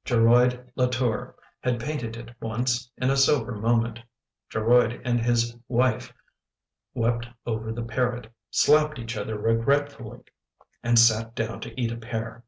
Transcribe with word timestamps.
"Geroid 0.06 0.70
Latour 0.74 1.34
had 1.60 1.78
painted 1.78 2.16
it 2.16 2.34
once, 2.40 2.90
in 2.96 3.10
a 3.10 3.16
sober 3.18 3.52
moment. 3.54 3.98
Geroid 4.48 5.02
and 5.04 5.20
his 5.20 5.54
wife 5.68 6.14
wept 6.94 7.26
over 7.44 7.70
the 7.72 7.84
parrot; 7.84 8.32
slapped 8.48 8.98
each 8.98 9.18
other 9.18 9.36
regretfully; 9.36 10.22
and 10.82 10.98
sat 10.98 11.34
down 11.34 11.60
to 11.60 11.78
eat 11.78 11.92
a 11.92 11.98
pear. 11.98 12.42